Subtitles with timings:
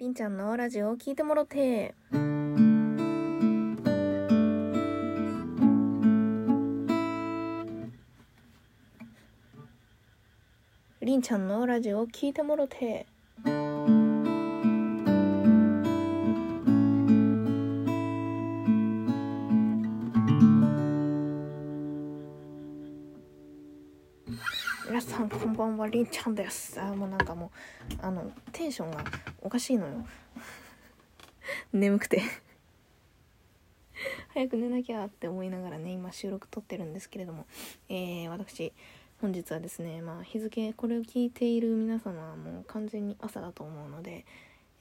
[0.00, 1.94] りんちゃんのラジオを聞いてもろて。
[11.00, 13.06] りんちゃんのラジオを聞いてもろて。
[24.86, 26.78] 皆さんこんばんはりんちゃんです。
[26.78, 27.50] あもうなんかも
[27.90, 29.02] うあのテンションが
[29.40, 30.06] おかしいのよ。
[31.72, 32.20] 眠くて。
[34.34, 37.46] 早く寝なきゃって思いながらね今収録撮ってるんですけれども。
[37.88, 38.74] えー、私
[39.22, 44.26] 本日はですねまあ日付これを聞いている皆様はもう完全に朝だと思うので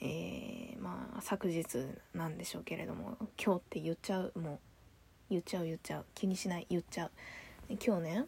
[0.00, 1.64] えー、まあ昨日
[2.12, 4.58] なんでしょうけれども今日って言っちゃうもう
[5.30, 7.10] 言っちゃう言っちゃう気にしない言っちゃう。
[7.80, 8.26] 今日ね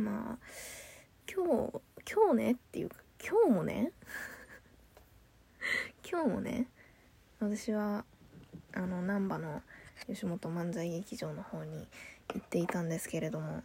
[0.00, 0.46] まあ
[1.32, 3.92] 今日今日ねっていうか今日もね
[6.08, 6.68] 今日もね
[7.40, 8.04] 私は
[8.72, 9.62] あの難波の
[10.06, 11.88] 吉本漫才劇場の方に
[12.34, 13.62] 行っていたんですけれども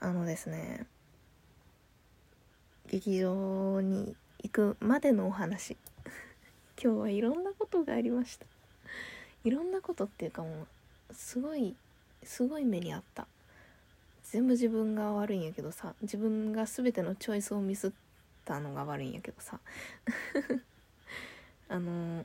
[0.00, 0.86] あのですね
[2.86, 5.76] 劇場に行くまでのお話
[6.82, 8.46] 今日はいろんなことがありました。
[9.44, 10.66] いろんなことっていうかも
[11.10, 11.76] うすごい
[12.22, 13.26] すごい目にあった。
[14.30, 17.92] 全部自分が悪いんやけどさ自分が全てのチョイスをミスっ
[18.44, 19.58] たのが悪いんやけどさ。
[21.68, 22.24] あの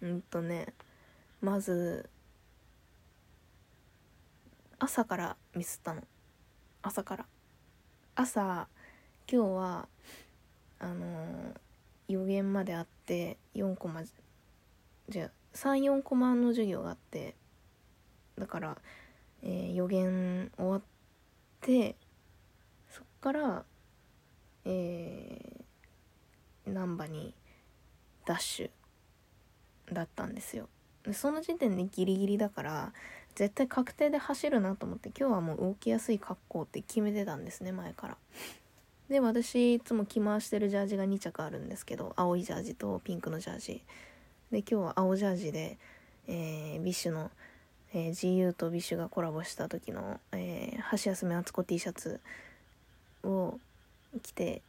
[0.00, 0.72] うんとね
[1.40, 2.08] まず
[4.78, 6.06] 朝からミスったの。
[6.82, 7.26] 朝から。
[8.14, 8.68] 朝
[9.28, 9.88] 今日は
[10.78, 11.54] あの
[12.06, 14.04] 予言まであって4コマ
[15.08, 17.34] じゃ34コマの授業があって
[18.38, 18.78] だから
[19.42, 20.82] えー予言終わっ
[21.60, 21.96] て
[22.90, 23.64] そっから
[24.64, 27.34] えー、難波に
[28.24, 30.68] ダッシュだったんですよ。
[31.04, 32.92] でその時点でギリギリだから
[33.34, 38.16] 絶対確定で走るなと思って今日はもう動きやすい格好って決めてたんですね前から。
[39.08, 43.82] で私いつも着回してるジャージが2着あるんですけど青いジャージとピンクのジャージ。
[44.52, 45.78] で今日は青ジャージで、
[46.28, 47.30] えー BiSH の
[47.92, 52.20] えー、GU とビッシュがコラボした時の、えー、ハシヤスメ・アツコ T シャツ
[53.24, 53.58] を
[54.22, 54.62] 着て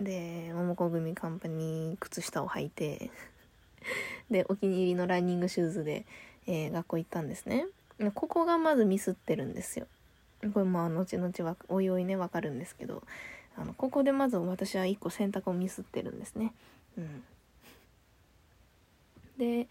[0.00, 3.10] でモモコグミカンパニー靴下を履いて
[4.30, 6.04] でお気に入りのランニングシューズで、
[6.46, 7.66] えー学校行ったんですね。
[8.14, 9.86] ここがまずミスってるんですよ。
[10.54, 13.02] これまあ後々わおいおいねわかるんですけど
[13.56, 16.52] あのここでまず私は一個選択をミスってるんですね。
[16.96, 17.24] うん。
[19.36, 19.68] で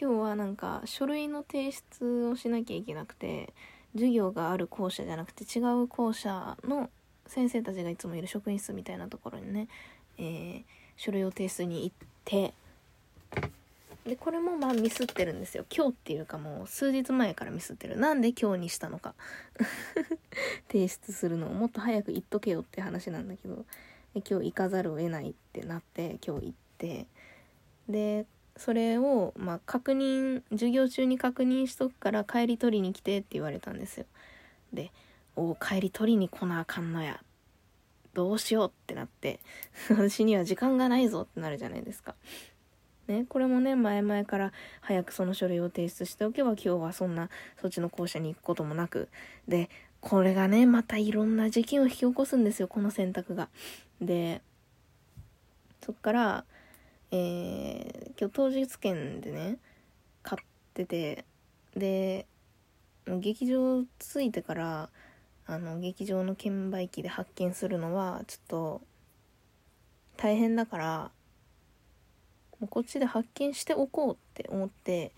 [0.00, 3.52] 今日はなんか書類の提出をしなきゃいけなくて
[3.94, 6.90] 授業がある校舎じゃなくて違う校舎の
[7.26, 9.68] 先生たちがいつもいる職員室みたいなところにね、
[10.18, 10.62] えー
[10.98, 12.52] 書類を提出に行って
[14.04, 15.66] でこれもまあミスってるんですよ。
[15.74, 17.98] 今日っていうかもう数日前からミスってる。
[17.98, 19.14] なんで今日にしたのか。
[20.72, 23.66] 提出するのをもっと早く言っとけよって話なんだけど
[24.14, 27.06] 今日行かざるを得ないってなって今日行って
[27.88, 28.26] で
[28.58, 34.06] それをまあ確認授業中に確認しとくから帰り取りに来てって言われたんですよ。
[34.72, 34.92] で
[35.36, 37.22] 「おー帰り取りに来なあかんのや。
[38.14, 39.38] どうしよう」ってなって。
[39.88, 42.16] 私には時間がないぞってなるじゃないですか。
[43.06, 44.52] ね、これもね前々から
[44.82, 49.08] 早くその書類を提出しておけば今日はそんなそっちの校舎に行くこともなく。
[49.46, 49.70] で
[50.00, 53.48] これがねまたいろんな事件を引き起こすんですよこの選択が。
[54.00, 54.42] で
[55.80, 56.44] そっから
[57.10, 59.58] えー今日当日券でね
[60.24, 61.24] 買ってて
[61.76, 62.26] で
[63.06, 64.88] 劇場着いてから
[65.46, 68.80] あの劇場の券売機で発券するのはちょっと
[70.16, 71.10] 大変だから
[72.58, 75.12] もうこっちで発見しておこうって思って、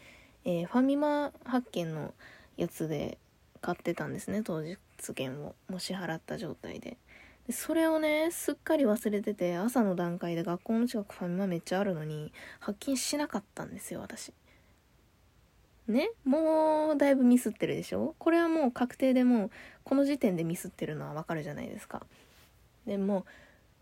[0.44, 2.12] えーファミマ発見の
[2.58, 3.16] やつで
[3.62, 4.78] 買ってたんですね当日
[5.14, 6.98] 券をもう支払った状態で。
[7.46, 14.32] でそれをねすっかり忘れてて朝の段階で学校の近くファミマめっちゃあるのに発見しなかったんですよ私。
[15.88, 18.14] ねもうだいぶミスってるでしょ？
[18.18, 19.50] これはもう確定でもう
[19.82, 22.06] この時点でミスってるのはわかるじゃないですか。
[22.86, 23.26] でも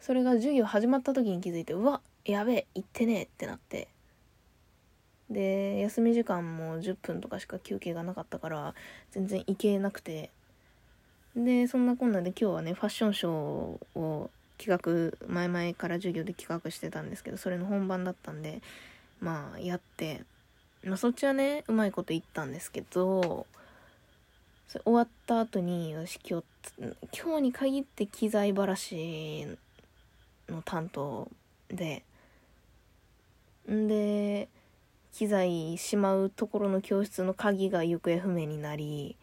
[0.00, 3.88] それが授業始まった時に気づいてうわやべえ行ってねえってなって。
[5.28, 8.74] で休み時間も10分とかしか休憩がなかったから
[9.10, 10.30] 全然行けなくて。
[11.44, 18.60] でそんなこんなで今日はねファッションショーを企画前々から授業で企画してたんですけどそれの本番だったんで
[19.20, 20.22] まあやって、
[20.82, 23.46] まあ、そっちはねうまいこと言ったんですけど
[24.66, 26.44] それ終わった後に私今日
[27.16, 29.46] 今日に限って機材ばらし
[30.48, 31.28] の担当
[31.68, 32.02] で
[33.70, 34.48] んで
[35.12, 39.16] 機材しまうところの教室の鍵が行方不明になり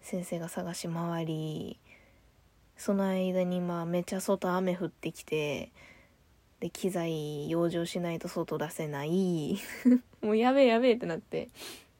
[0.00, 1.78] 先生が探し回り
[2.76, 5.70] その間にまあめちゃ外雨降ってきて
[6.60, 9.58] で機材養生しないと外出せない
[10.22, 11.48] もうやべえやべえってなって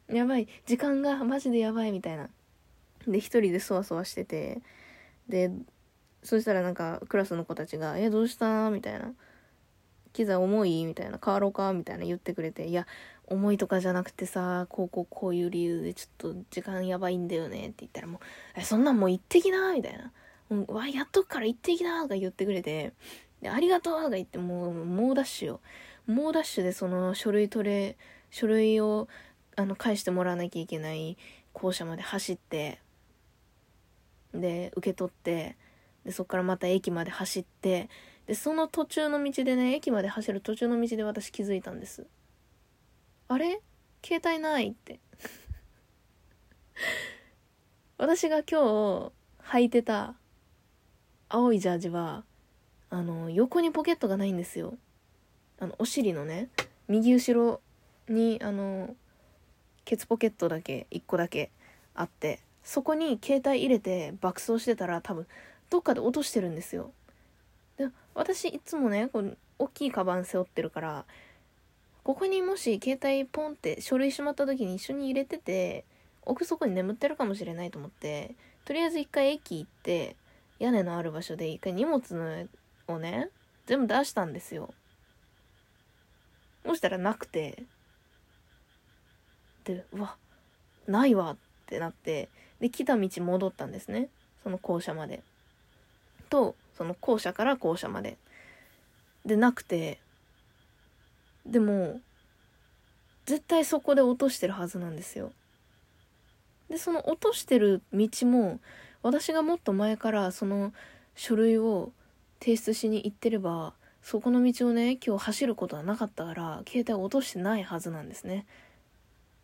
[0.08, 2.29] やばい時間がマジでやばいみたいな
[3.06, 4.61] で一人でそわそわしてて
[5.29, 5.50] で
[6.23, 9.14] そしたらなんかクラスの子たちが「えどうした?」みたいな
[10.12, 12.87] 「機材重い?」みたいな「変わろうか?」みたいな言ってくれて「いや
[13.30, 18.20] 重いとかじゃなくてさこうこうこういう理由でちょっと時間やばいんだよね」って言ったらもう
[18.56, 20.12] 「えそんなんもう行ってきな」みたいな
[20.50, 22.92] 「うわやっとくから行ってきな」とか言ってくれて
[23.40, 25.60] で、ありがとうとか言ってもう、猛ダッシュよ。
[26.06, 27.96] 猛ダッシュでその書類取れ、
[28.30, 29.08] 書類を、
[29.56, 31.16] あの、返してもらわなきゃいけない
[31.52, 32.80] 校舎まで走って、
[34.34, 35.56] で、受け取って、
[36.04, 37.88] で、そっからまた駅まで走って、
[38.26, 42.06] で、その途中の道でね、駅まで走る途中の道で私気づいたんです。
[43.30, 43.60] あれ？
[44.04, 44.98] 携帯ないって。
[47.96, 49.12] 私が今日
[49.52, 50.16] 履いてた
[51.28, 52.24] 青いジャージは
[52.88, 54.76] あの横にポケットがないんですよ。
[55.60, 56.48] あのお尻のね
[56.88, 57.60] 右後ろ
[58.08, 58.96] にあの
[59.84, 61.52] ケツポケットだけ1個だけ
[61.94, 65.28] あってそこに携帯入れて爆走してたら多分
[65.68, 66.92] どっかで落としてるんですよ。
[67.76, 71.04] で私いつもねこう大きいカバン背負ってるから
[72.02, 75.85] ここにもし携帯ポンって書類しまった時に一緒に入れてて
[76.23, 80.17] 奥底に眠ってるかもしれないと思ってとりあえず一回駅行って
[80.58, 83.31] 屋根のある場所で一回荷物のをね
[83.67, 84.75] 全部出したんですよ。
[86.67, 87.62] そしたらなくて
[89.64, 90.17] でうわ
[90.87, 91.37] ないわっ
[91.67, 92.29] てなって
[92.61, 94.08] で来た道戻ったんですね。
[94.43, 95.23] その校舎まで。
[96.29, 98.19] とその校舎から校舎まで。
[99.25, 100.00] でなくて
[101.50, 102.00] でも
[103.26, 105.32] 絶対そこで落としてるはずなんですよ。
[106.69, 108.61] でその落としてる道も
[109.02, 110.73] 私がもっと前からその
[111.17, 111.93] 書類を
[112.38, 118.47] 提出しに行ってればそこの道をね今日走ることはなかったから携帯を落としてないはずなんですね。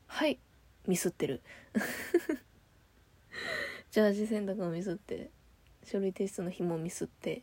[0.07, 0.39] はい
[0.87, 1.43] ミスってる。
[3.91, 5.31] ジャージ洗濯をミスって
[5.85, 7.43] 書類提出の日もミスって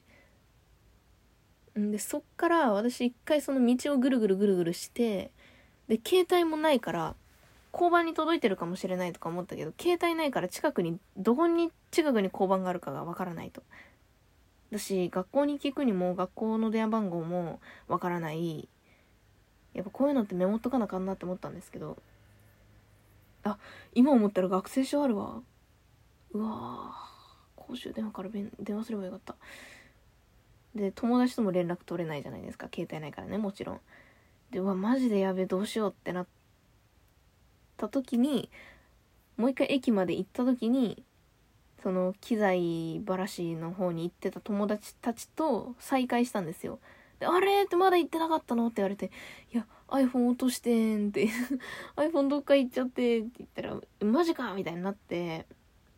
[1.76, 5.32] でそっから私一回その道をぐるぐるぐるぐるして
[5.88, 7.16] で携帯もないから
[7.74, 13.64] 交番に届いてるかもしれないとか思ったけど携帯ないから近くにどこに近くに交番があるかがわからないと。
[14.72, 18.70] だし学校に聞くにも学校の電話番号もわからない。
[19.74, 21.98] やっぱこういうのってメモっとかなあかんなって思ったんですけど
[23.44, 23.58] あ
[23.96, 25.42] 今思ったら学生証あるわ。
[26.34, 26.94] うわ
[27.56, 29.36] 公衆電話から電話すればよかった。
[30.76, 33.80] で友達とも連絡取れないじゃないですか携帯ないからねもちろん
[34.52, 36.28] でうわマジでやべえどうしようってなっ
[37.78, 38.50] た時に
[39.38, 41.04] もう一回駅まで行った時に
[41.84, 46.80] その機材ばらしの方に行ってた友達たちと再会したんですよ。
[47.20, 49.12] で、あれってまだ行ってなかったのって言われて、
[49.54, 51.28] いや、iPhone 落としてんって
[51.98, 55.46] iPhone どっか行っちゃってって言ったら、マジかみたいになって、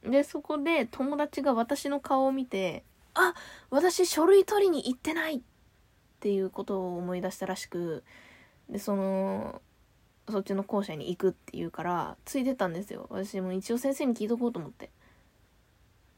[0.04, 2.84] で、そこで友達が私の顔を見て、
[3.16, 3.34] あ
[3.70, 5.42] 私書類取りに行ってないっ
[6.20, 8.04] ていうことを思い出したらしく、
[8.70, 9.62] で、その、
[10.30, 13.08] そっちの校舎に行くって言うから、ついてたんですよ。
[13.10, 14.92] 私も一応先生に聞いとこうと思って。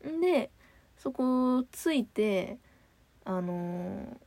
[0.08, 0.52] んで
[0.98, 2.58] そこついて
[3.26, 4.18] あのー、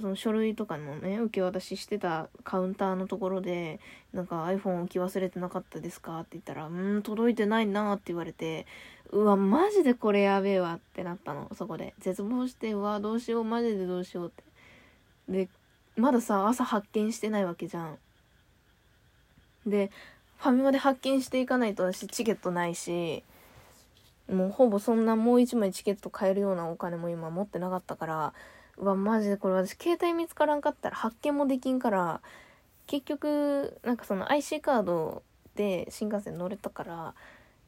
[0.00, 3.80] その書類とかのね受け渡ししてたカウンターのところで
[4.12, 6.20] なんか iPhone 置き忘れてなかったですか？
[6.20, 8.66] って言ったら「うん届いてないな」って言われて
[9.10, 11.94] うわマジでこれやべえわってなったのそこで。
[11.98, 14.44] 絶望してうわどうしようマジでどうしようって。
[15.28, 15.48] で
[15.96, 17.98] まださ朝発見してないわけじゃん。
[19.66, 19.90] で
[20.36, 23.24] ファミマで発見していかないと私チケットないし
[24.32, 28.34] もうほぼそんなもう一枚チケット買えるようなお金も今持ってなかったから
[28.78, 32.20] わマジでこれ私携帯見つからんかったら発見もできんから
[32.86, 35.22] 結局なんかその IC カード
[35.54, 37.14] で新幹線乗れたから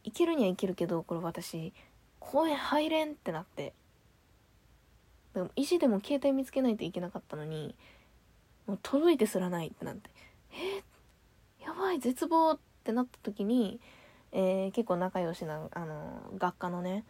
[0.05, 1.73] 行けるには行けるけどこれ私
[2.19, 3.73] 公園入れんってなって。
[5.35, 7.77] でも意地でも携帯見つけないといけなかったのに
[8.67, 10.11] もう届いてすらないってなって。
[10.53, 10.83] え
[11.65, 13.79] やばい絶望ってなった時に
[14.33, 17.05] えー、結構仲良しなあの学科のね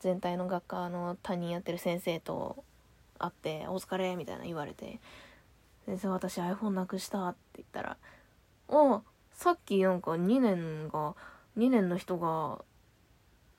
[0.00, 2.64] 全体の学科の担任やってる先生と
[3.18, 5.00] 会って「お疲れ」みたいな言われて
[5.86, 7.96] 「先生私 iPhone なくした」って言ったら
[8.68, 11.14] 「おさっきなんか2年が
[11.56, 12.64] 2年の人が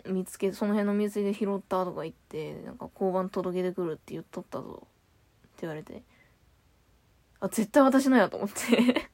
[0.06, 4.84] 見つけその辺の水で拾ったとか言ってなんか交番届けてくるって言っとったぞ。
[4.84, 6.04] って言われて。
[7.40, 9.10] あ絶対私のやと思って。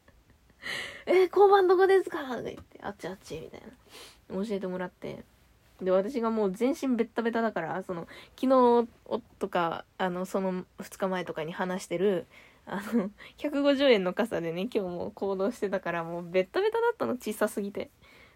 [1.05, 4.45] え交番どこですか?」とか言って「あっちあっち」みたいな。
[4.45, 5.23] 教えてもらって。
[5.83, 8.07] で私がもう全身ベッタベタだからその
[8.39, 8.87] 昨日
[9.39, 12.25] とかあのその2日前とかに話してる
[12.65, 17.89] あの150円の傘でね今日も行動してたからもうベッタベタだったの小さすぎて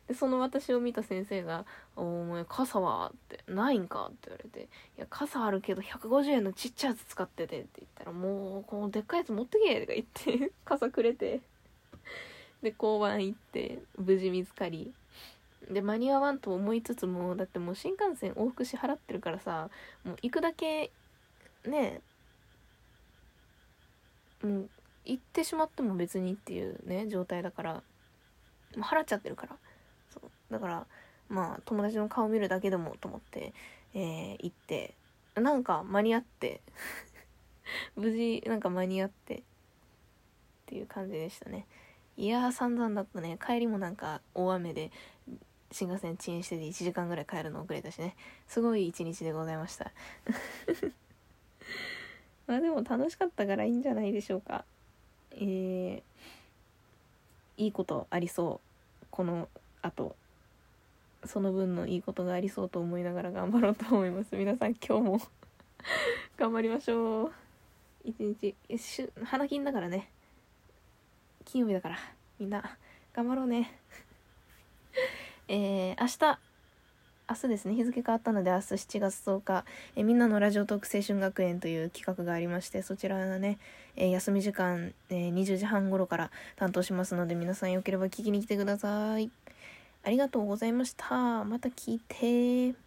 [0.08, 11.42] でその私を見た先生が「お前傘は?」って「ないんか?」って言われて「いや傘あるけど150円のちっちゃいやつ使ってて」って言ったら「もうこのでっかいやつ持ってけ」とか言って 傘くれて
[12.62, 14.94] で交番行って無事見つかり
[15.70, 19.70] で間に合わんと思いつつもだってもう新幹線往復支払ってるからさ
[20.04, 20.92] もう行くだけ
[21.66, 22.02] ね
[24.44, 24.70] もう
[25.06, 27.82] 行ってしまっても別にっていうね状態だからも
[28.78, 29.56] う払っちゃってるから。
[30.10, 30.30] そう。
[30.52, 30.86] だから
[31.30, 33.54] まあ友達の顔見るだけでもと思って、
[33.94, 34.94] えー、行って
[35.36, 36.62] なんか間に合って
[37.96, 39.42] 無事なんか間に合ってっ
[40.68, 41.66] ていう感じでしたね。
[42.18, 43.38] いやー散々だったね。
[43.46, 44.92] 帰りもなんか大雨で
[45.72, 48.16] 新幹線遅延してて1時間ぐらい帰るの遅れたしね。
[48.48, 49.92] すごい一日でございました。
[52.48, 54.64] まあでも楽しかったからいいんじゃないでしょうか。
[55.32, 56.02] えー、
[57.58, 58.62] いいことありそ
[59.02, 59.06] う。
[59.12, 59.50] この
[59.82, 60.16] あと
[61.26, 64.36] その分のいいことがありそうと思いながら頑張ろうと思います。
[64.36, 65.22] 皆さん今日も。
[66.38, 67.34] 頑張りましょう。
[68.04, 68.56] 一日。
[68.78, 70.10] し花金だからね。
[71.46, 71.98] 金曜日だから。
[72.40, 72.78] みんな
[73.14, 73.80] 頑張ろうね。
[75.48, 76.39] えー、明日
[77.30, 79.66] 明日ですね日付変わったので明日7月10日、
[79.98, 83.58] えみんなのラジオトーク青春学園という企画がありましてそちらのね、
[83.98, 89.30] え、休み時間、えー、20時半頃から担当しますので皆さんよければ聞きに来てください。
[90.04, 91.44] ありがとうございました。
[91.44, 92.87] また聞いて。